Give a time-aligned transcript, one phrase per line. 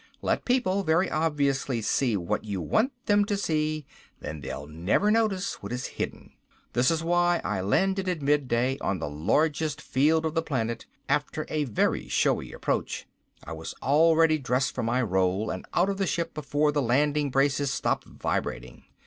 [0.23, 3.85] Let people very obviously see what you want them to see,
[4.19, 6.33] then they'll never notice what is hidden.
[6.73, 11.45] This was why I landed at midday, on the largest field on the planet, after
[11.49, 13.05] a very showy approach.
[13.43, 17.29] I was already dressed for my role, and out of the ship before the landing
[17.29, 18.85] braces stopped vibrating.